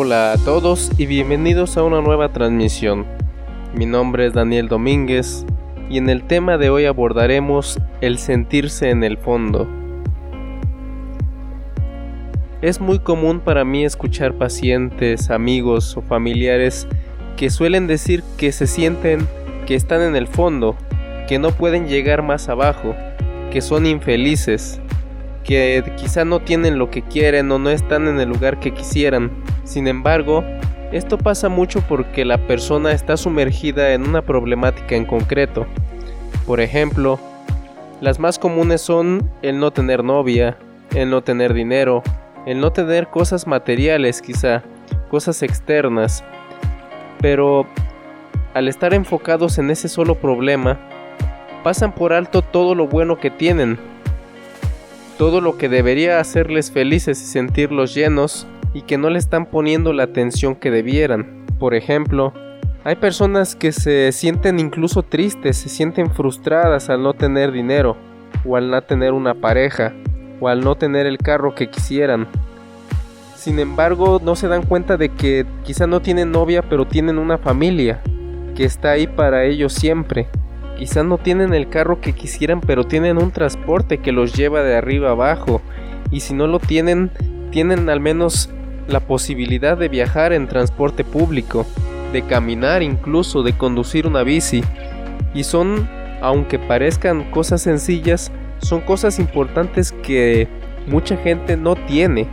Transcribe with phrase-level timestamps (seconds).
[0.00, 3.04] Hola a todos y bienvenidos a una nueva transmisión.
[3.74, 5.44] Mi nombre es Daniel Domínguez
[5.90, 9.66] y en el tema de hoy abordaremos el sentirse en el fondo.
[12.62, 16.86] Es muy común para mí escuchar pacientes, amigos o familiares
[17.36, 19.26] que suelen decir que se sienten
[19.66, 20.76] que están en el fondo,
[21.26, 22.94] que no pueden llegar más abajo,
[23.50, 24.80] que son infelices,
[25.48, 29.30] que quizá no tienen lo que quieren o no están en el lugar que quisieran.
[29.64, 30.44] Sin embargo,
[30.92, 35.66] esto pasa mucho porque la persona está sumergida en una problemática en concreto.
[36.46, 37.18] Por ejemplo,
[38.02, 40.58] las más comunes son el no tener novia,
[40.94, 42.02] el no tener dinero,
[42.44, 44.62] el no tener cosas materiales quizá,
[45.08, 46.22] cosas externas.
[47.22, 47.66] Pero
[48.52, 50.78] al estar enfocados en ese solo problema,
[51.64, 53.78] pasan por alto todo lo bueno que tienen,
[55.18, 59.92] todo lo que debería hacerles felices y sentirlos llenos y que no le están poniendo
[59.92, 61.44] la atención que debieran.
[61.58, 62.32] Por ejemplo,
[62.84, 67.96] hay personas que se sienten incluso tristes, se sienten frustradas al no tener dinero,
[68.44, 69.92] o al no tener una pareja,
[70.40, 72.28] o al no tener el carro que quisieran.
[73.34, 77.38] Sin embargo, no se dan cuenta de que quizá no tienen novia, pero tienen una
[77.38, 78.00] familia,
[78.54, 80.28] que está ahí para ellos siempre,
[80.78, 84.76] Quizá no tienen el carro que quisieran, pero tienen un transporte que los lleva de
[84.76, 85.60] arriba abajo.
[86.12, 87.10] Y si no lo tienen,
[87.50, 88.50] tienen al menos
[88.86, 91.66] la posibilidad de viajar en transporte público,
[92.12, 94.62] de caminar incluso, de conducir una bici.
[95.34, 95.88] Y son,
[96.22, 100.46] aunque parezcan cosas sencillas, son cosas importantes que
[100.86, 102.28] mucha gente no tiene.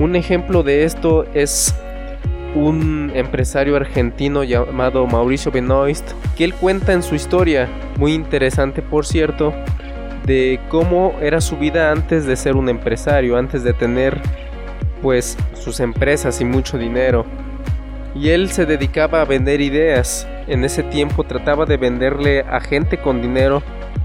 [0.00, 1.72] Un ejemplo de esto es
[2.54, 7.68] un empresario argentino llamado Mauricio Benoist, que él cuenta en su historia,
[7.98, 9.52] muy interesante por cierto,
[10.24, 14.20] de cómo era su vida antes de ser un empresario, antes de tener
[15.02, 17.26] pues sus empresas y mucho dinero.
[18.14, 20.26] Y él se dedicaba a vender ideas.
[20.46, 23.62] En ese tiempo trataba de venderle a gente con dinero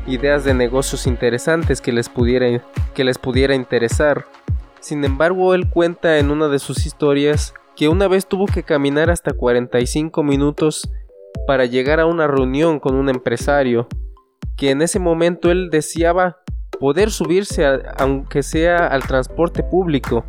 [0.07, 2.47] ideas de negocios interesantes que les pudiera,
[2.94, 4.25] que les pudiera interesar.
[4.79, 9.09] Sin embargo, él cuenta en una de sus historias que una vez tuvo que caminar
[9.09, 10.91] hasta 45 minutos
[11.47, 13.88] para llegar a una reunión con un empresario,
[14.57, 16.39] que en ese momento él deseaba
[16.78, 17.66] poder subirse
[17.97, 20.25] aunque sea al transporte público,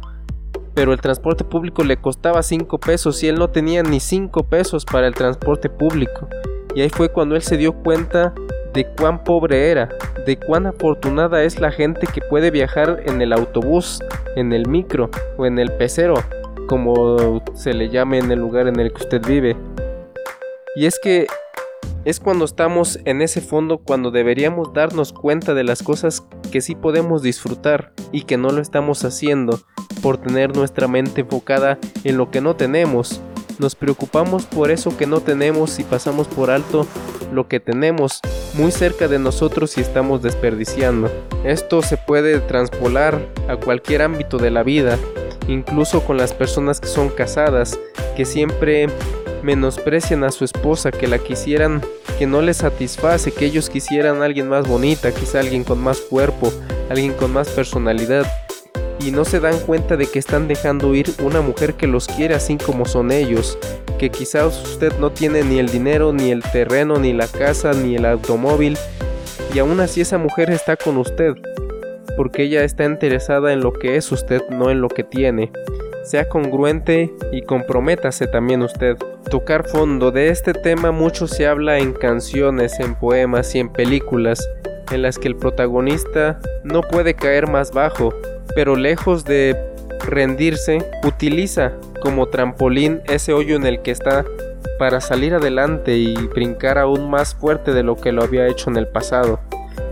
[0.75, 4.84] pero el transporte público le costaba 5 pesos y él no tenía ni 5 pesos
[4.84, 6.28] para el transporte público.
[6.77, 8.33] Y ahí fue cuando él se dio cuenta
[8.72, 9.89] de cuán pobre era,
[10.25, 13.99] de cuán afortunada es la gente que puede viajar en el autobús,
[14.37, 16.15] en el micro o en el pecero
[16.71, 19.57] como se le llame en el lugar en el que usted vive.
[20.77, 21.27] Y es que
[22.05, 26.23] es cuando estamos en ese fondo cuando deberíamos darnos cuenta de las cosas
[26.53, 29.59] que sí podemos disfrutar y que no lo estamos haciendo
[30.01, 33.21] por tener nuestra mente enfocada en lo que no tenemos.
[33.59, 36.87] Nos preocupamos por eso que no tenemos y pasamos por alto
[37.33, 38.21] lo que tenemos
[38.55, 41.11] muy cerca de nosotros y estamos desperdiciando.
[41.43, 44.97] Esto se puede transpolar a cualquier ámbito de la vida,
[45.49, 47.78] incluso con las personas que son casadas,
[48.17, 48.89] que siempre
[49.43, 51.81] menosprecian a su esposa, que la quisieran,
[52.19, 56.53] que no les satisface, que ellos quisieran alguien más bonita, quizá alguien con más cuerpo,
[56.91, 58.27] alguien con más personalidad,
[59.01, 62.34] y no se dan cuenta de que están dejando ir una mujer que los quiere
[62.34, 63.59] así como son ellos,
[63.99, 67.97] que quizás usted no tiene ni el dinero, ni el terreno, ni la casa, ni
[67.97, 68.77] el automóvil,
[69.55, 71.34] y aún así esa mujer está con usted
[72.21, 75.51] porque ella está interesada en lo que es usted, no en lo que tiene.
[76.05, 78.99] Sea congruente y comprométase también usted.
[79.31, 84.47] Tocar fondo de este tema mucho se habla en canciones, en poemas y en películas,
[84.93, 88.13] en las que el protagonista no puede caer más bajo,
[88.55, 89.57] pero lejos de
[90.07, 94.27] rendirse, utiliza como trampolín ese hoyo en el que está
[94.78, 98.77] para salir adelante y brincar aún más fuerte de lo que lo había hecho en
[98.77, 99.41] el pasado.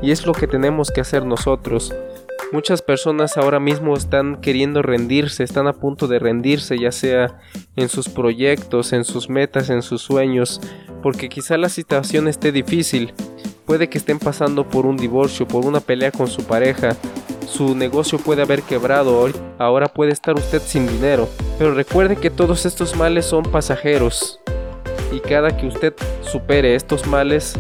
[0.03, 1.95] Y es lo que tenemos que hacer nosotros,
[2.51, 7.39] Muchas personas ahora mismo están queriendo rendirse, están a punto de rendirse, ya sea
[7.77, 10.63] en sus proyectos, en sus metas, en sus sueños,
[11.03, 13.13] porque quizá la situación esté difícil.
[13.67, 16.97] Puede que estén pasando por un divorcio, por una pelea con su pareja,
[17.47, 21.29] su negocio puede haber quebrado hoy, ahora puede estar usted sin dinero.
[21.59, 24.41] Pero recuerde que todos estos males son pasajeros
[25.13, 27.59] y cada que usted supere estos males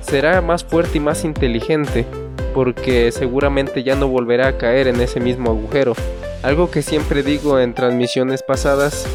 [0.00, 2.06] será más fuerte y más inteligente
[2.54, 5.94] porque seguramente ya no volverá a caer en ese mismo agujero.
[6.42, 9.06] Algo que siempre digo en transmisiones pasadas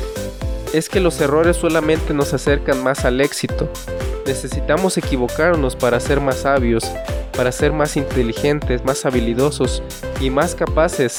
[0.74, 3.72] es que los errores solamente nos acercan más al éxito.
[4.28, 6.84] Necesitamos equivocarnos para ser más sabios,
[7.36, 9.82] para ser más inteligentes, más habilidosos
[10.22, 11.18] y más capaces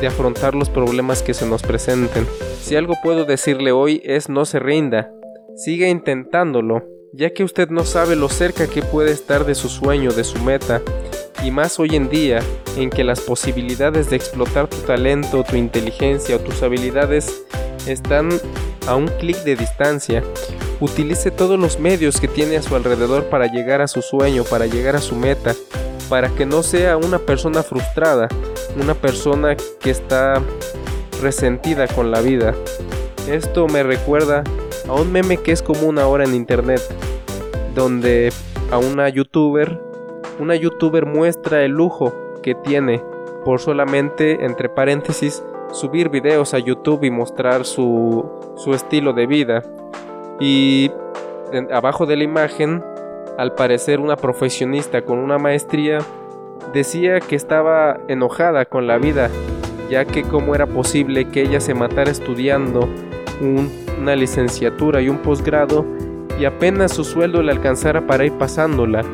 [0.00, 2.26] de afrontar los problemas que se nos presenten.
[2.60, 5.10] Si algo puedo decirle hoy es no se rinda,
[5.56, 10.12] siga intentándolo, ya que usted no sabe lo cerca que puede estar de su sueño,
[10.12, 10.82] de su meta,
[11.42, 12.40] y más hoy en día,
[12.76, 17.44] en que las posibilidades de explotar tu talento, tu inteligencia o tus habilidades
[17.86, 18.28] están
[18.86, 20.22] a un clic de distancia.
[20.80, 24.66] Utilice todos los medios que tiene a su alrededor para llegar a su sueño, para
[24.66, 25.54] llegar a su meta,
[26.08, 28.28] para que no sea una persona frustrada,
[28.80, 30.40] una persona que está
[31.20, 32.54] resentida con la vida.
[33.28, 34.44] Esto me recuerda
[34.86, 36.80] a un meme que es común ahora en internet,
[37.74, 38.32] donde
[38.70, 39.87] a una youtuber,
[40.38, 43.02] una youtuber muestra el lujo que tiene
[43.44, 45.42] por solamente, entre paréntesis,
[45.72, 48.24] subir videos a YouTube y mostrar su,
[48.56, 49.62] su estilo de vida.
[50.40, 50.90] Y
[51.72, 52.82] abajo de la imagen,
[53.38, 55.98] al parecer una profesionista con una maestría,
[56.72, 59.30] decía que estaba enojada con la vida,
[59.88, 62.88] ya que cómo era posible que ella se matara estudiando
[63.40, 65.84] una licenciatura y un posgrado
[66.38, 69.04] y apenas su sueldo le alcanzara para ir pasándola,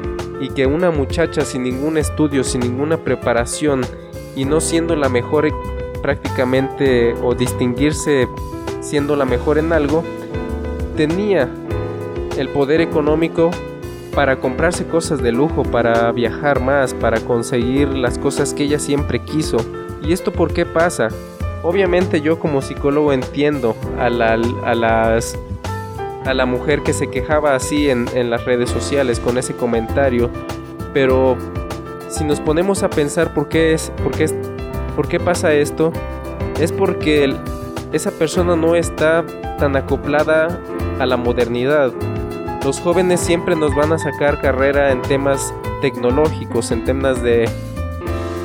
[0.40, 3.82] y que una muchacha sin ningún estudio, sin ninguna preparación
[4.36, 5.48] y no siendo la mejor
[6.02, 8.28] prácticamente o distinguirse
[8.80, 10.04] siendo la mejor en algo,
[10.96, 11.48] tenía
[12.36, 13.50] el poder económico
[14.14, 19.20] para comprarse cosas de lujo, para viajar más, para conseguir las cosas que ella siempre
[19.20, 19.56] quiso.
[20.02, 21.08] ¿Y esto por qué pasa?
[21.62, 25.38] Obviamente yo como psicólogo entiendo a, a las
[26.24, 30.30] a la mujer que se quejaba así en, en, las redes sociales con ese comentario.
[30.92, 31.36] Pero
[32.08, 34.34] si nos ponemos a pensar por qué es, por qué es
[34.96, 35.92] ¿Por qué pasa esto?
[36.60, 37.34] Es porque
[37.92, 39.24] esa persona no está
[39.58, 40.60] tan acoplada
[41.00, 41.92] a la modernidad.
[42.64, 47.48] Los jóvenes siempre nos van a sacar carrera en temas tecnológicos, en temas de,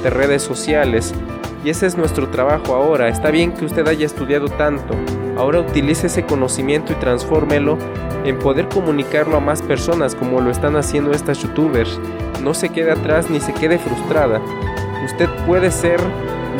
[0.03, 1.13] de redes sociales.
[1.63, 3.09] Y ese es nuestro trabajo ahora.
[3.09, 4.95] Está bien que usted haya estudiado tanto.
[5.38, 7.77] Ahora utilice ese conocimiento y transfórmelo
[8.25, 12.00] en poder comunicarlo a más personas como lo están haciendo estas youtubers.
[12.44, 14.41] No se quede atrás ni se quede frustrada.
[15.06, 16.00] Usted puede ser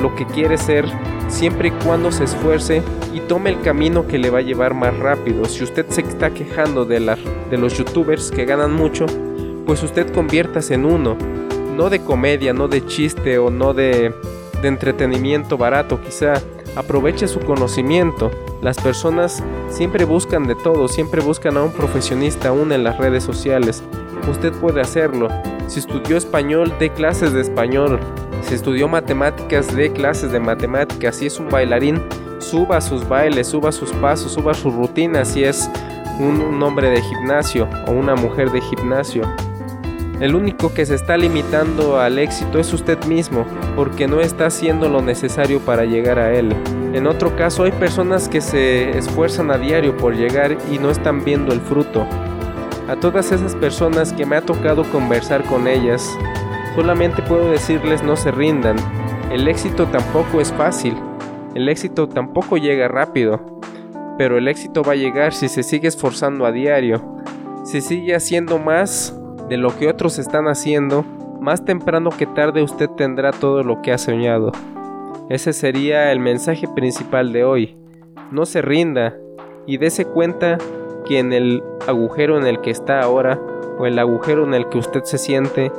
[0.02, 0.86] lo que quiere ser
[1.28, 2.82] siempre y cuando se esfuerce
[3.14, 5.46] y tome el camino que le va a llevar más rápido.
[5.46, 7.00] Si usted se está quejando de,
[7.52, 9.06] los youtubers que ganan mucho,
[9.66, 11.18] pues usted conviértase en uno.
[11.76, 14.14] No de comedia, no de chiste o no de,
[14.62, 16.34] de entretenimiento barato quizá.
[16.76, 18.30] Aproveche su conocimiento.
[18.62, 23.24] Las personas siempre buscan de todo, siempre buscan a un profesionista aún en las redes
[23.24, 23.84] sociales.
[24.30, 25.30] Usted puede hacerlo.
[25.68, 28.00] Si estudió español, dé clases de español.
[28.44, 31.16] Si estudió matemáticas, dé clases de matemáticas.
[31.16, 32.02] Si es un bailarín,
[32.40, 35.30] suba sus bailes, suba sus pasos, suba sus rutinas.
[35.30, 35.70] Si es
[36.20, 39.24] un, hombre de gimnasio o una mujer de gimnasio.
[40.20, 43.46] El único que se está limitando al éxito es usted mismo,
[43.78, 46.54] porque no está haciendo lo necesario para llegar a él.
[46.94, 51.24] En otro caso, hay personas que se esfuerzan a diario por llegar y no están
[51.24, 52.06] viendo el fruto.
[52.90, 56.10] A todas esas personas que me ha tocado conversar con ellas,
[56.76, 58.76] solamente puedo decirles no se rindan.
[59.32, 60.98] El éxito tampoco es fácil.
[61.56, 63.40] El éxito tampoco llega rápido.
[64.18, 67.16] Pero el éxito va a llegar si se sigue esforzando a diario.
[67.64, 69.19] Si sigue haciendo más
[69.50, 71.04] de lo que otros están haciendo,
[71.42, 74.52] más temprano que tarde usted tendrá todo lo que ha soñado.
[75.30, 77.78] Ese sería el mensaje principal de hoy.
[78.32, 79.16] No se rinda
[79.66, 80.58] y dése cuenta
[81.06, 83.40] que en el agujero en el que está ahora
[83.80, 85.72] o el agujero en el que usted se siente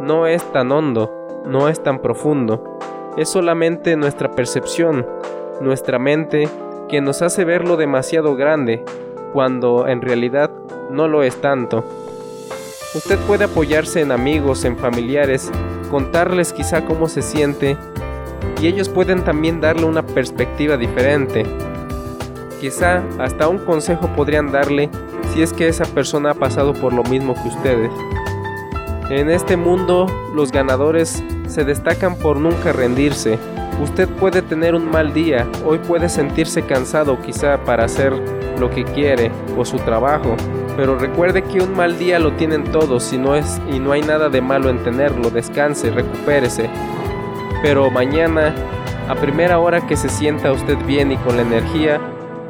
[0.00, 2.78] no es tan hondo, no es tan profundo.
[3.16, 5.06] Es solamente nuestra percepción,
[5.60, 6.48] nuestra mente,
[6.88, 8.84] que nos hace verlo demasiado grande,
[9.32, 10.50] cuando en realidad
[10.90, 11.84] no lo es tanto.
[12.94, 15.50] Usted puede apoyarse en amigos, en familiares,
[15.90, 17.78] contarles quizá cómo se siente,
[18.60, 21.46] y ellos pueden también darle una perspectiva diferente.
[22.60, 24.90] Quizá hasta un consejo podrían darle
[25.32, 27.90] si es que esa persona ha pasado por lo mismo que ustedes.
[29.08, 33.38] En este mundo los ganadores se destacan por nunca rendirse.
[33.82, 38.12] Usted puede tener un mal día, hoy puede sentirse cansado quizá para hacer
[38.58, 40.36] lo que quiere o su trabajo,
[40.76, 44.02] pero recuerde que un mal día lo tienen todos y no es y no hay
[44.02, 46.70] nada de malo en tenerlo, descanse, recupérese.
[47.62, 48.54] Pero mañana,
[49.08, 52.00] a primera hora que se sienta usted bien y con la energía,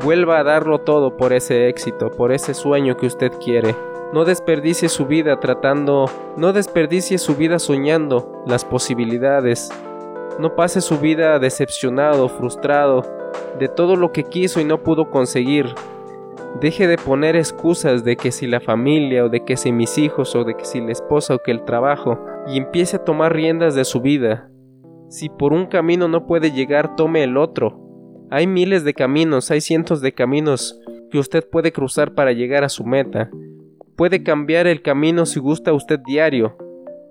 [0.05, 3.77] Vuelva a darlo todo por ese éxito, por ese sueño que usted quiere.
[4.13, 9.71] No desperdicie su vida tratando, no desperdicie su vida soñando las posibilidades.
[10.41, 13.05] No pase su vida decepcionado, frustrado
[13.61, 15.73] de todo lo que quiso y no pudo conseguir.
[16.61, 20.37] Deje de poner excusas de que si la familia o de que si mis hijos
[20.37, 23.75] o de que si la esposa o que el trabajo y empiece a tomar riendas
[23.75, 24.49] de su vida.
[25.09, 27.79] Si por un camino no puede llegar, tome el otro.
[28.31, 30.81] Hay miles de caminos, hay cientos de caminos
[31.11, 33.31] que usted puede cruzar para llegar a su meta.
[33.97, 36.57] Puede cambiar el camino si gusta usted diario,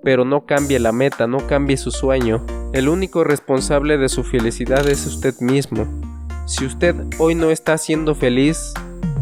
[0.04, 2.44] pero no cambie la meta, no cambie su sueño.
[2.74, 5.86] El único responsable de su felicidad es usted mismo.
[6.48, 8.74] Si usted hoy no está siendo feliz,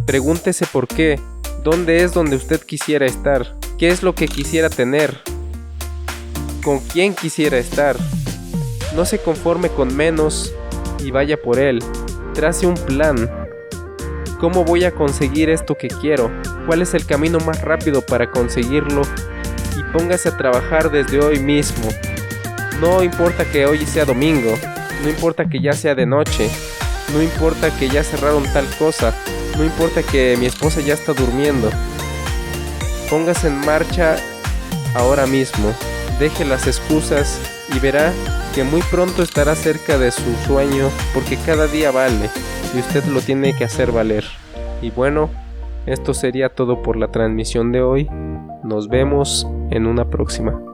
[0.09, 1.19] pregúntese por qué,
[1.63, 5.15] dónde es donde usted quisiera estar, qué es lo que quisiera tener,
[6.63, 7.95] con quién quisiera estar.
[8.95, 10.51] No se conforme con menos
[10.97, 11.77] y vaya por él.
[12.33, 13.29] Trace un plan.
[14.39, 16.31] ¿Cómo voy a conseguir esto que quiero?
[16.65, 19.03] ¿Cuál es el camino más rápido para conseguirlo?
[19.77, 21.87] Y póngase a trabajar desde hoy mismo.
[22.81, 24.55] No importa que hoy sea domingo,
[25.03, 26.49] no importa que ya sea de noche,
[27.13, 29.13] no importa que ya cerraron tal cosa,
[29.59, 31.69] no importa que mi esposa ya está durmiendo.
[33.09, 34.15] Póngase en marcha
[34.95, 35.73] ahora mismo.
[36.17, 37.39] Deje las excusas
[37.75, 38.13] y verá
[38.55, 42.29] que muy pronto estará cerca de su sueño porque cada día vale
[42.73, 44.23] y usted lo tiene que hacer valer.
[44.81, 45.29] Y bueno,
[45.85, 48.09] esto sería todo por la transmisión de hoy.
[48.63, 50.68] Nos vemos en una próxima.